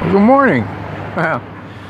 [0.00, 0.62] Well, good morning.
[1.16, 1.42] Well,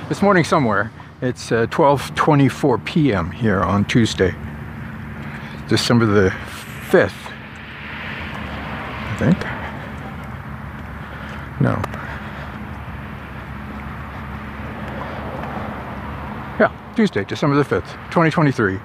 [0.08, 0.90] this morning somewhere.
[1.20, 3.31] It's uh, 12:24 p.m.
[3.31, 4.35] here on Tuesday,
[5.69, 7.13] December the 5th.
[9.05, 9.39] I think.
[11.61, 11.75] No.
[16.59, 18.80] Yeah, Tuesday, December the 5th, 2023.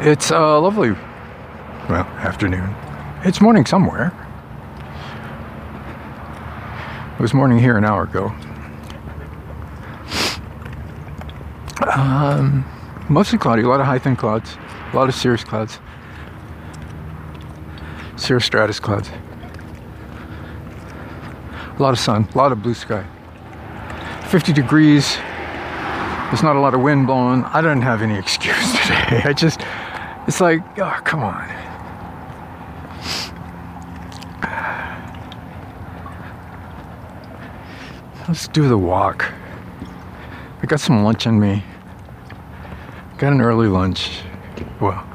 [0.00, 0.90] It's a uh, lovely,
[1.88, 2.74] well, afternoon.
[3.24, 4.12] It's morning somewhere.
[7.24, 8.26] Was morning here an hour ago.
[11.90, 12.66] Um,
[13.08, 14.58] mostly cloudy, a lot of high thin clouds,
[14.92, 15.78] a lot of cirrus clouds,
[18.16, 19.08] cirrus stratus clouds,
[21.78, 23.06] a lot of sun, a lot of blue sky.
[24.28, 25.16] 50 degrees.
[26.26, 27.44] There's not a lot of wind blowing.
[27.44, 29.22] I don't have any excuse today.
[29.24, 29.62] I just,
[30.26, 31.73] it's like, oh, come on.
[38.26, 39.30] Let's do the walk.
[40.62, 41.62] I got some lunch in me.
[43.18, 44.22] Got an early lunch.
[44.80, 45.06] Well,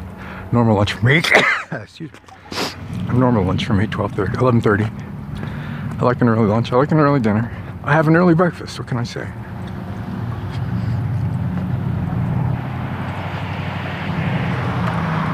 [0.51, 1.17] normal lunch for me.
[1.71, 3.17] Excuse me.
[3.17, 5.99] Normal lunch for me, 12.30, 11.30.
[5.99, 6.71] I like an early lunch.
[6.71, 7.51] I like an early dinner.
[7.83, 8.77] I have an early breakfast.
[8.77, 9.25] What can I say?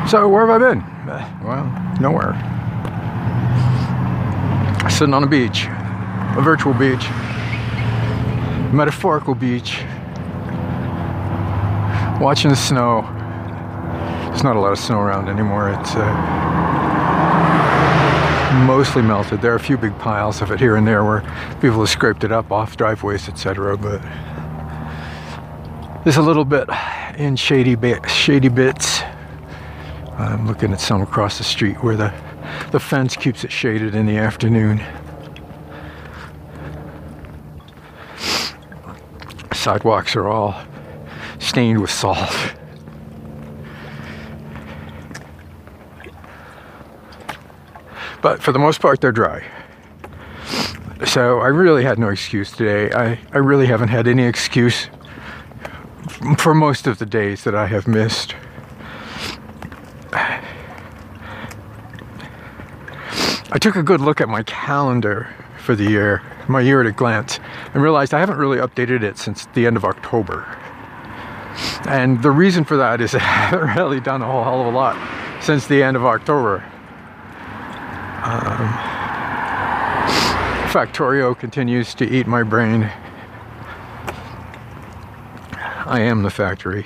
[0.10, 0.80] So, where have I been?
[1.44, 1.66] Well,
[2.00, 2.36] nowhere.
[4.90, 5.66] Sitting on a beach,
[6.38, 7.06] a virtual beach
[8.76, 9.80] metaphorical beach,
[12.20, 13.02] watching the snow.
[14.30, 15.70] There's not a lot of snow around anymore.
[15.70, 16.14] It's uh,
[18.68, 19.42] mostly melted.
[19.42, 21.22] There are a few big piles of it here and there where
[21.62, 23.78] people have scraped it up off driveways, etc.
[23.78, 24.02] But
[26.04, 26.68] there's a little bit
[27.18, 29.02] in shady shady bits.
[30.18, 32.14] I'm looking at some across the street where the
[32.72, 34.82] the fence keeps it shaded in the afternoon.
[39.66, 40.56] Sidewalks are all
[41.40, 42.54] stained with salt.
[48.22, 49.44] But for the most part, they're dry.
[51.04, 52.92] So I really had no excuse today.
[52.92, 54.88] I, I really haven't had any excuse
[56.38, 58.36] for most of the days that I have missed.
[63.52, 66.92] I took a good look at my calendar for the year, my year at a
[66.92, 67.40] glance,
[67.76, 70.46] and realized I haven't really updated it since the end of October.
[71.90, 74.70] And the reason for that is I haven't really done a whole hell of a
[74.70, 74.96] lot
[75.44, 76.64] since the end of October.
[78.24, 78.70] Um,
[80.72, 82.90] Factorio continues to eat my brain.
[85.86, 86.86] I am the factory.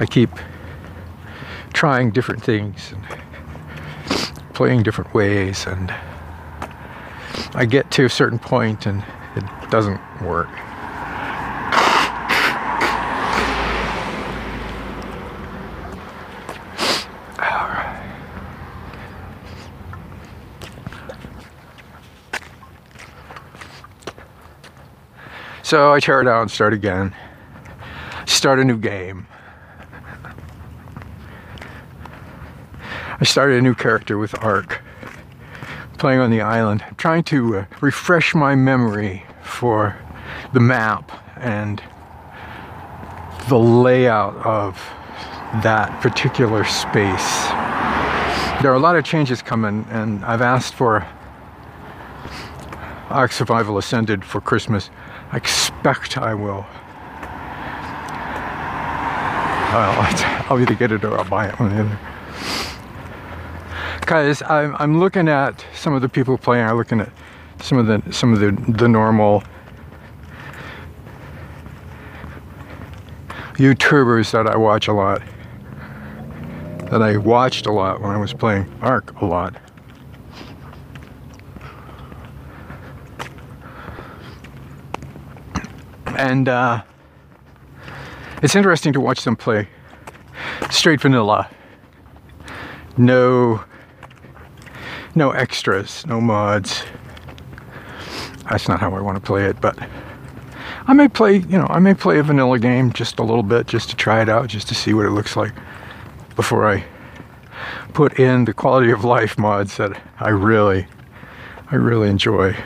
[0.00, 0.30] I keep
[1.72, 3.06] trying different things and
[4.54, 5.94] playing different ways and
[7.54, 9.04] I get to a certain point and
[9.36, 10.48] it doesn't work.
[25.68, 27.14] So I tear it out and start again.
[28.24, 29.26] Start a new game.
[33.20, 34.80] I started a new character with Ark,
[35.98, 39.96] playing on the island, trying to uh, refresh my memory for
[40.52, 41.82] the map and
[43.48, 44.76] the layout of
[45.62, 47.48] that particular space.
[48.62, 51.06] There are a lot of changes coming, and I've asked for
[53.10, 54.90] Ark Survival Ascended for Christmas.
[55.32, 56.66] I expect I will.
[59.72, 61.58] Well, I'll either get it or I'll buy it.
[61.58, 61.98] One or the other
[64.08, 66.64] because I'm, I'm looking at some of the people playing.
[66.64, 67.12] I'm looking at
[67.60, 69.42] some of the some of the the normal
[73.56, 75.20] YouTubers that I watch a lot.
[76.90, 79.54] That I watched a lot when I was playing Ark a lot.
[86.16, 86.82] And uh,
[88.42, 89.68] it's interesting to watch them play
[90.70, 91.50] straight vanilla.
[92.96, 93.62] No
[95.18, 96.84] no extras, no mods.
[98.48, 99.76] That's not how I want to play it, but
[100.86, 103.66] I may play, you know, I may play a vanilla game just a little bit
[103.66, 105.52] just to try it out, just to see what it looks like
[106.36, 106.84] before I
[107.92, 110.86] put in the quality of life mods that I really,
[111.70, 112.56] I really enjoy.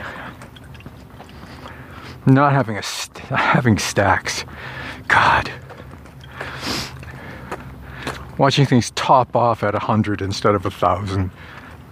[2.27, 4.45] Not having a st- having stacks,
[5.09, 5.51] God.
[8.39, 11.31] watching things top off at a hundred instead of a thousand,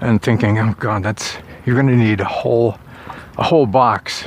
[0.01, 2.79] and thinking, "Oh God, that's you're to need a whole
[3.39, 4.25] a whole box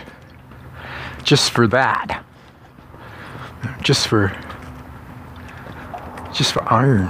[1.23, 2.23] just for that,
[3.81, 4.35] just for
[6.33, 7.09] just for iron,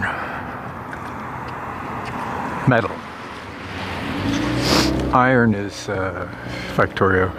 [2.67, 2.91] metal."
[5.13, 6.27] Iron is uh,
[6.75, 7.31] Factorio.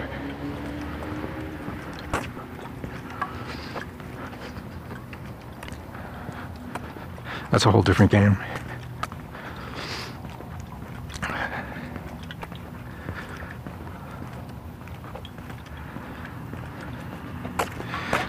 [7.51, 8.37] That's a whole different game.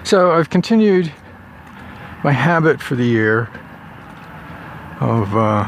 [0.06, 1.12] So I've continued
[2.22, 3.50] my habit for the year
[5.00, 5.66] of uh,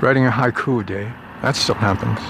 [0.00, 1.12] writing a haiku a day.
[1.42, 2.20] That still happens.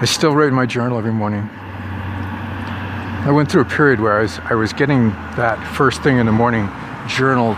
[0.00, 1.42] I still write my journal every morning.
[1.42, 6.24] I went through a period where I was I was getting that first thing in
[6.24, 6.70] the morning
[7.06, 7.52] journal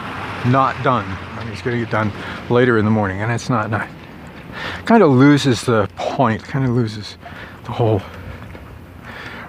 [0.50, 1.06] not done.
[1.38, 2.10] I was getting it done
[2.50, 3.70] later in the morning, and it's not.
[3.70, 3.88] not
[4.84, 6.42] kind of loses the point.
[6.42, 7.18] Kind of loses
[7.66, 8.02] the whole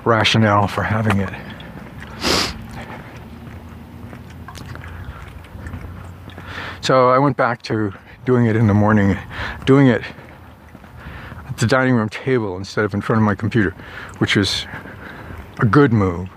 [0.05, 1.52] rationale for having it.
[6.83, 7.93] So I went back to
[8.25, 9.17] doing it in the morning,
[9.63, 10.01] doing it
[11.47, 13.73] at the dining room table instead of in front of my computer,
[14.17, 14.67] which is
[15.61, 16.27] a good move.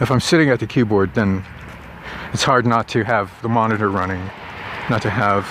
[0.00, 1.44] If I'm sitting at the keyboard, then
[2.32, 4.28] it's hard not to have the monitor running,
[4.90, 5.46] not to have,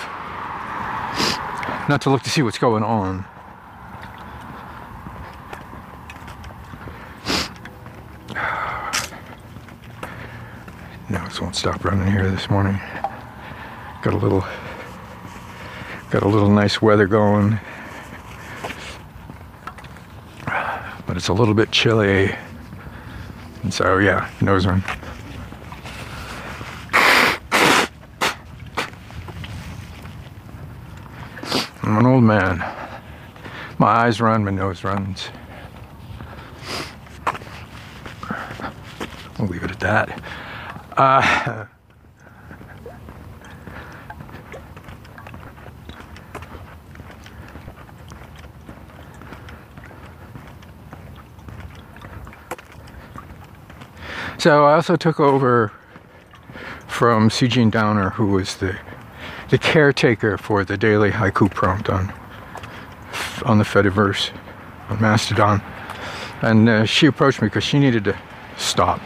[1.88, 3.24] not to look to see what's going on.
[11.10, 12.80] No, it won't stop running here this morning.
[14.02, 14.46] Got a little,
[16.10, 17.60] got a little nice weather going.
[21.10, 22.36] but it's a little bit chilly.
[23.64, 24.84] And so, yeah, nose run.
[31.82, 32.60] I'm an old man.
[33.80, 35.30] My eyes run, my nose runs.
[39.40, 40.22] We'll leave it at that.
[40.96, 41.66] Uh,
[54.40, 55.70] So I also took over
[56.88, 58.80] from Eugene Downer, who was the
[59.50, 62.14] the caretaker for the daily haiku prompt on
[63.44, 64.32] on the Fediverse
[64.88, 65.62] on Mastodon,
[66.42, 68.18] and uh, she approached me because she needed to
[68.56, 69.02] stop.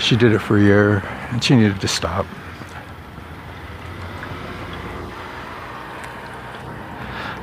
[0.00, 2.26] She did it for a year, and she needed to stop.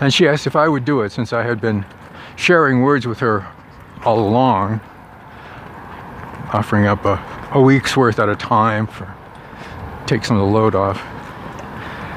[0.01, 1.85] And she asked if I would do it since I had been
[2.35, 3.47] sharing words with her
[4.03, 4.81] all along
[6.53, 9.13] offering up a, a week's worth at a time for
[10.05, 11.01] take some of the load off.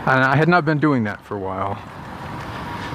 [0.07, 1.79] And I had not been doing that for a while.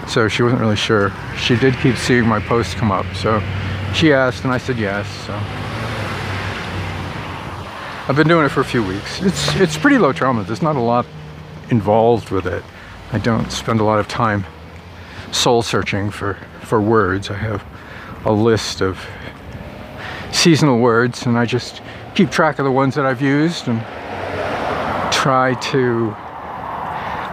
[0.07, 1.11] So she wasn't really sure.
[1.37, 3.05] She did keep seeing my posts come up.
[3.15, 3.39] So
[3.93, 5.07] she asked and I said yes.
[5.25, 5.33] So
[8.07, 9.21] I've been doing it for a few weeks.
[9.21, 10.43] It's it's pretty low trauma.
[10.43, 11.05] There's not a lot
[11.69, 12.63] involved with it.
[13.13, 14.45] I don't spend a lot of time
[15.31, 17.29] soul searching for, for words.
[17.29, 17.63] I have
[18.25, 19.05] a list of
[20.31, 21.81] seasonal words and I just
[22.15, 23.81] keep track of the ones that I've used and
[25.13, 26.15] try to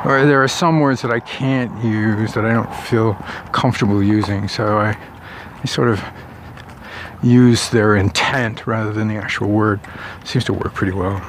[0.05, 3.15] or there are some words that I can't use that I don't feel
[3.53, 4.97] comfortable using so I,
[5.63, 6.03] I sort of
[7.23, 9.81] use their intent rather than the actual word.
[10.21, 11.21] It seems to work pretty well.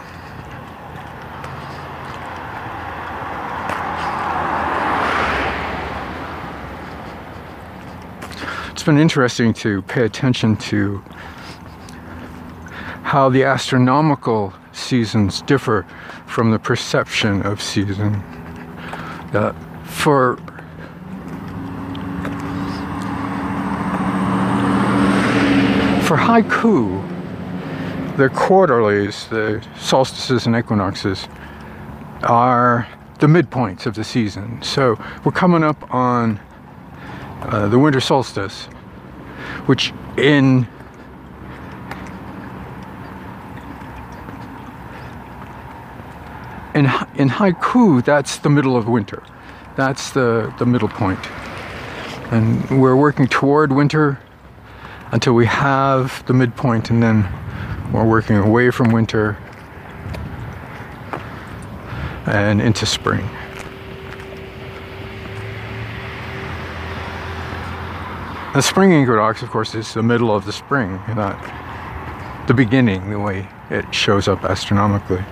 [8.72, 11.04] It's been interesting to pay attention to
[13.10, 15.84] how the astronomical seasons differ
[16.28, 18.14] from the perception of season.
[19.34, 19.52] Uh,
[19.84, 20.36] for
[26.06, 27.02] for haiku,
[28.16, 31.28] the quarterlies, the solstices and equinoxes,
[32.22, 32.88] are
[33.18, 34.62] the midpoints of the season.
[34.62, 36.40] So we're coming up on
[37.42, 38.66] uh, the winter solstice,
[39.66, 40.68] which in
[47.20, 49.22] in, haiku, that's the middle of winter.
[49.76, 51.20] That's the, the middle point.
[52.32, 54.20] And we're working toward winter
[55.12, 57.28] until we have the midpoint, and then
[57.92, 59.38] we're working away from winter
[62.26, 63.28] and into spring.
[68.54, 71.38] The spring equinox, of course, is the middle of the spring, not
[72.48, 75.24] the beginning, the way it shows up astronomically.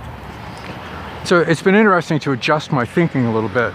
[1.27, 3.73] So it's been interesting to adjust my thinking a little bit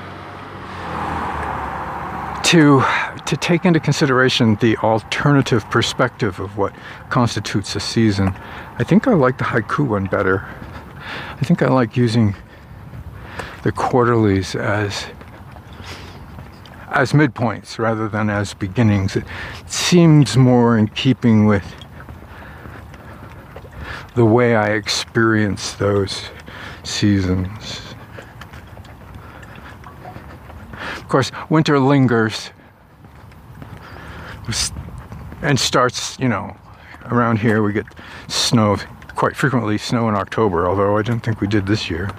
[2.45, 2.83] to
[3.27, 6.75] to take into consideration the alternative perspective of what
[7.11, 8.35] constitutes a season.
[8.79, 10.49] I think I like the haiku one better.
[11.29, 12.35] I think I like using
[13.65, 15.05] the quarterlies as
[16.89, 19.15] as midpoints rather than as beginnings.
[19.15, 19.25] It
[19.67, 21.75] seems more in keeping with
[24.15, 26.31] the way I experience those
[26.83, 27.81] seasons.
[30.97, 32.51] Of course, winter lingers
[35.43, 36.57] and starts, you know,
[37.07, 37.87] around here we get
[38.29, 38.77] snow
[39.15, 42.11] quite frequently, snow in October, although I didn't think we did this year.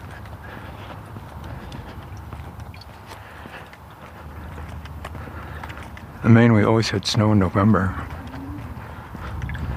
[6.23, 7.93] In Maine, we always had snow in November.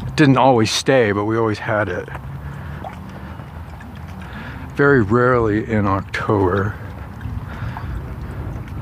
[0.07, 2.09] It didn't always stay, but we always had it.
[4.76, 6.76] Very rarely in October.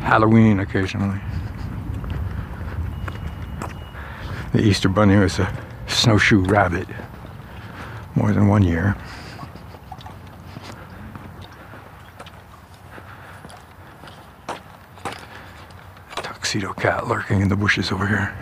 [0.00, 1.20] Halloween occasionally.
[4.52, 6.88] The Easter Bunny was a snowshoe rabbit
[8.16, 8.96] more than one year.
[16.16, 18.36] Tuxedo cat lurking in the bushes over here.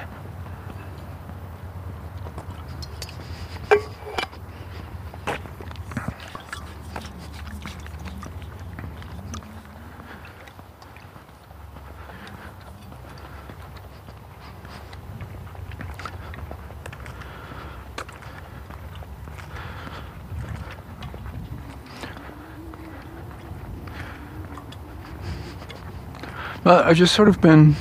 [26.75, 27.75] But I've just sort of been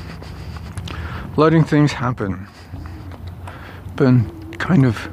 [1.35, 2.47] letting things happen.
[3.97, 5.09] Been kind of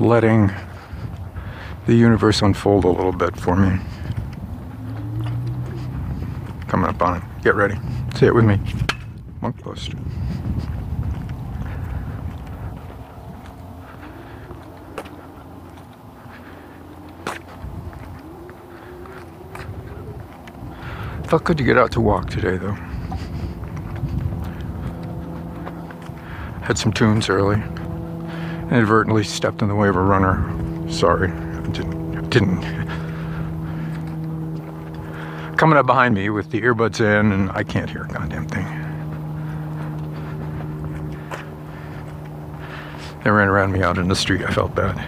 [0.00, 0.50] letting
[1.86, 3.78] the universe unfold a little bit for me.
[6.66, 7.22] Coming up on it.
[7.44, 7.78] Get ready.
[8.16, 8.58] Say it with me.
[9.40, 9.92] Monk post.
[21.30, 22.72] Felt good to get out to walk today, though.
[26.60, 27.62] Had some tunes early.
[28.72, 30.42] Inadvertently stepped in the way of a runner.
[30.90, 32.30] Sorry, I didn't.
[32.30, 32.62] Didn't.
[35.56, 38.66] Coming up behind me with the earbuds in, and I can't hear a goddamn thing.
[43.22, 44.42] They ran around me out in the street.
[44.42, 44.98] I felt bad.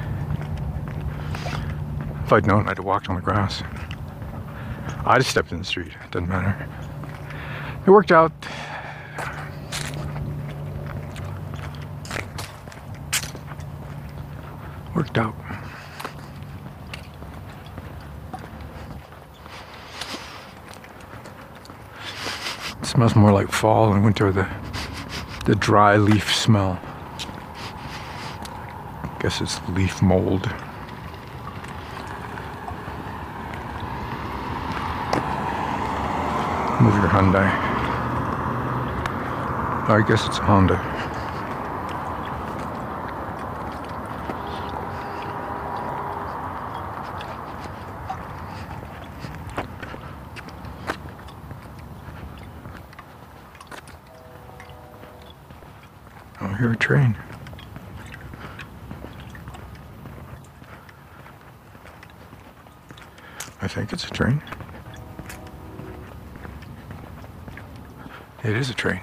[2.24, 3.64] If I'd known, I'd have walked on the grass.
[5.04, 5.88] I just stepped in the street.
[5.88, 6.68] It doesn't matter.
[7.84, 8.32] It worked out.
[14.94, 15.34] Worked out.
[22.80, 24.48] It smells more like fall and winter, the
[25.46, 26.78] the dry leaf smell.
[29.02, 30.48] I Guess it's leaf mold.
[36.82, 37.46] Move your Hyundai.
[39.88, 40.74] I guess it's a Honda.
[56.40, 57.16] Oh, hear a train.
[63.60, 64.42] I think it's a train.
[68.44, 69.00] It is a train.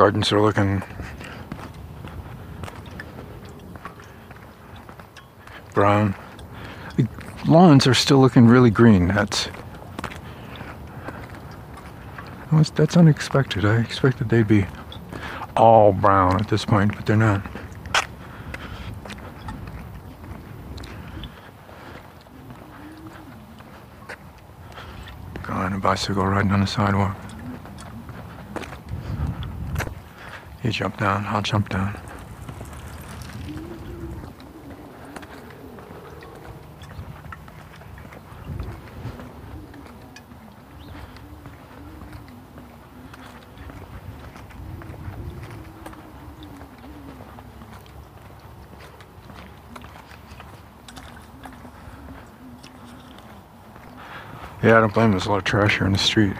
[0.00, 0.82] Gardens are looking
[5.74, 6.14] brown.
[6.96, 7.06] The
[7.46, 9.08] lawns are still looking really green.
[9.08, 9.50] That's
[12.74, 13.66] that's unexpected.
[13.66, 14.64] I expected they'd be
[15.54, 17.46] all brown at this point, but they're not.
[25.42, 27.18] God, a bicycle riding on the sidewalk.
[30.62, 31.98] You jump down, I'll jump down.
[54.62, 55.12] Yeah, I don't blame him.
[55.12, 56.36] There's a lot of trash here in the street.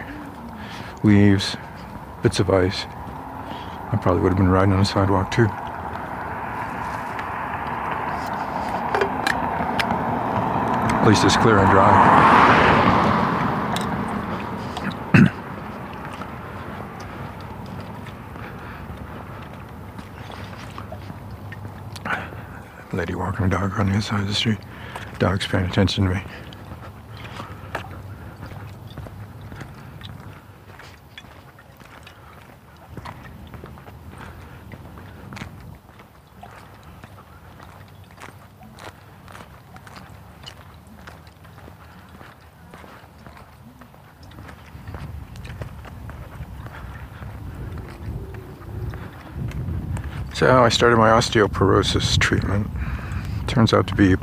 [1.03, 1.57] Leaves,
[2.21, 2.85] bits of ice.
[4.01, 5.47] Probably would have been riding on the sidewalk too.
[11.01, 12.41] At least it's clear and dry.
[22.93, 24.57] Lady walking a dog on the other side of the street.
[25.19, 26.23] Dog's paying attention to me.
[50.41, 52.65] So oh, I started my osteoporosis treatment.
[53.45, 54.15] Turns out to be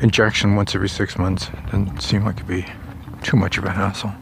[0.00, 1.50] injection once every six months.
[1.66, 2.64] Didn't seem like it'd be
[3.22, 4.14] too much of a hassle.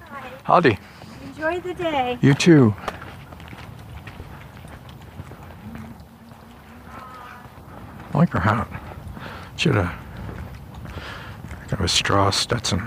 [0.00, 0.30] Hi.
[0.44, 0.78] Howdy.
[1.26, 2.16] Enjoy the day.
[2.22, 2.74] You too.
[8.14, 8.66] I like her hat.
[9.56, 9.94] Should have
[11.68, 12.80] kind of a straw Stetson.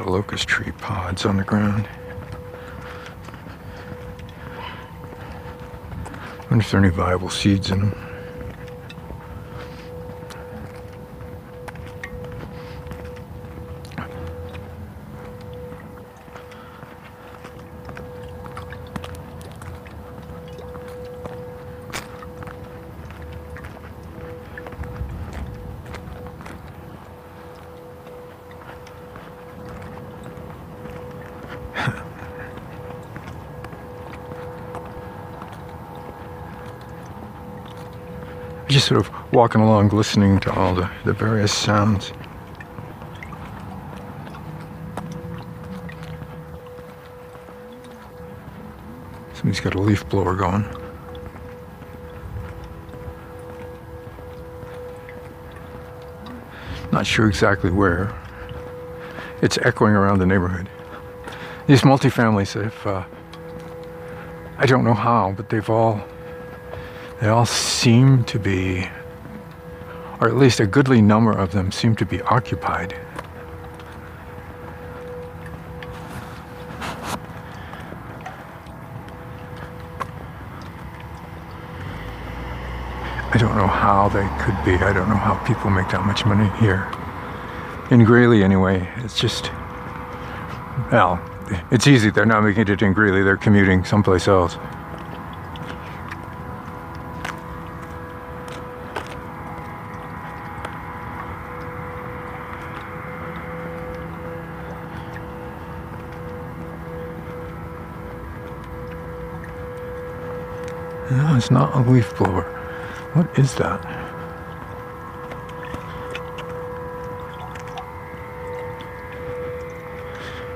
[0.00, 1.86] Lot of locust tree pods on the ground.
[6.38, 8.09] I wonder if there are any viable seeds in them.
[38.70, 42.12] Just sort of walking along, listening to all the, the various sounds.
[49.34, 50.64] Somebody's got a leaf blower going.
[56.92, 58.14] Not sure exactly where.
[59.42, 60.68] It's echoing around the neighborhood.
[61.66, 63.04] These multifamilies have, uh,
[64.58, 66.04] I don't know how, but they've all,
[67.20, 68.88] they all seem to be,
[70.20, 72.94] or at least a goodly number of them seem to be occupied.
[83.32, 84.82] I don't know how they could be.
[84.82, 86.90] I don't know how people make that much money here.
[87.90, 89.52] In Greeley, anyway, it's just,
[90.90, 91.20] well,
[91.70, 92.10] it's easy.
[92.10, 94.56] They're not making it in Greeley, they're commuting someplace else.
[111.50, 112.42] No, not a leaf blower.
[113.14, 113.80] What is that?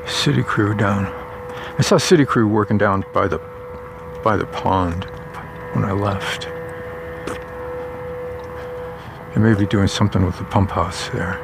[0.09, 1.07] City crew down.
[1.77, 3.39] I saw city crew working down by the
[4.23, 5.05] by the pond
[5.75, 6.49] when I left.
[9.35, 11.41] They may be doing something with the pump house there.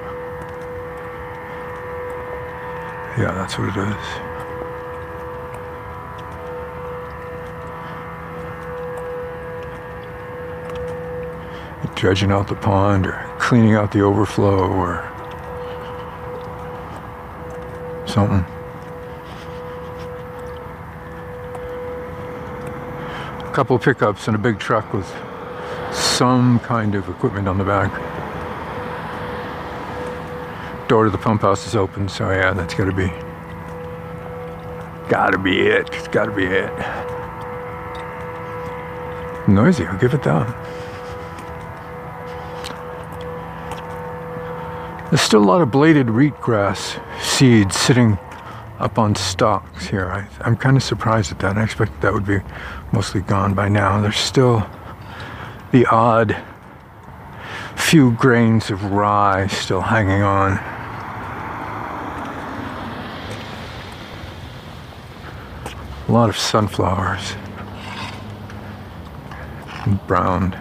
[3.18, 4.29] Yeah, that's what it is.
[12.00, 15.04] Dredging out the pond or cleaning out the overflow or
[18.06, 18.42] something.
[23.46, 25.06] A couple of pickups and a big truck with
[25.92, 27.92] some kind of equipment on the back.
[30.88, 33.12] Door to the pump house is open, so yeah, that's gotta be
[35.10, 35.90] gotta be it.
[35.92, 36.72] It's gotta be it.
[39.46, 40.89] Noisy, I'll give it that.
[45.10, 48.16] There's still a lot of bladed wheatgrass seeds sitting
[48.78, 50.08] up on stalks here.
[50.08, 51.58] I, I'm kind of surprised at that.
[51.58, 52.38] I expected that would be
[52.92, 54.00] mostly gone by now.
[54.00, 54.64] There's still
[55.72, 56.40] the odd
[57.74, 60.52] few grains of rye still hanging on.
[66.06, 67.34] A lot of sunflowers.
[70.06, 70.56] browned.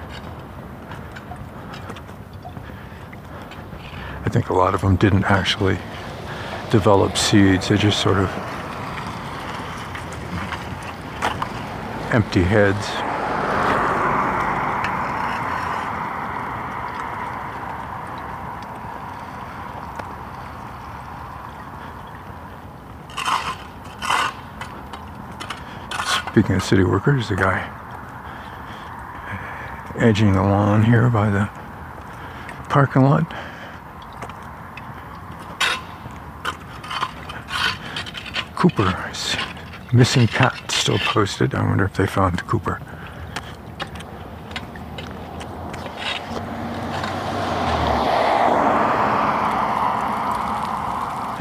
[4.29, 5.79] I think a lot of them didn't actually
[6.69, 8.29] develop seeds, they just sort of
[12.13, 12.77] empty heads.
[26.29, 27.65] Speaking of city workers, the guy
[29.97, 31.49] edging the lawn here by the
[32.69, 33.25] parking lot.
[38.59, 39.37] Cooper's
[39.93, 41.55] missing cat still posted.
[41.55, 42.81] I wonder if they found Cooper.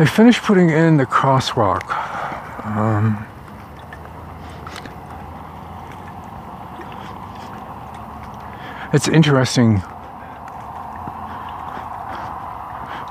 [0.01, 1.91] I finished putting in the crosswalk.
[2.65, 3.27] Um,
[8.93, 9.83] it's interesting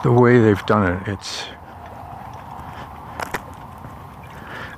[0.02, 1.10] the way they've done it.
[1.10, 1.44] It's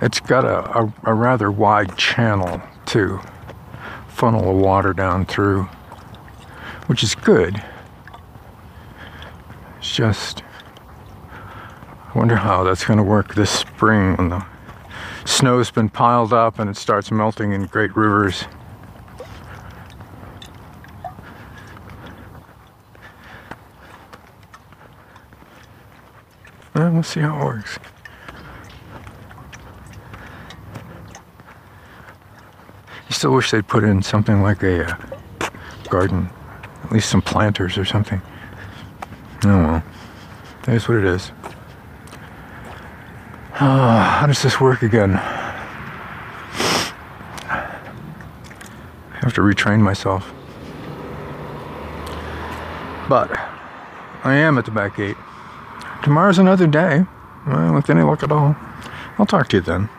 [0.01, 3.19] it's got a, a, a rather wide channel to
[4.07, 5.63] funnel the water down through,
[6.87, 7.61] which is good.
[9.77, 10.43] It's just
[12.09, 14.43] I wonder how that's going to work this spring when the
[15.25, 18.45] snow's been piled up and it starts melting in great rivers.
[26.73, 27.77] Well, we'll see how it works.
[33.19, 34.95] Still wish they'd put in something like a uh,
[35.89, 36.29] garden,
[36.85, 38.21] at least some planters or something.
[39.43, 39.83] Oh well,
[40.63, 41.33] that is what it is.
[43.55, 45.15] Uh, how does this work again?
[45.15, 45.19] I
[49.15, 50.33] have to retrain myself.
[53.09, 53.37] But
[54.23, 55.17] I am at the back gate.
[56.03, 57.03] Tomorrow's another day.
[57.45, 58.55] Well, with any luck at all.
[59.17, 59.89] I'll talk to you then.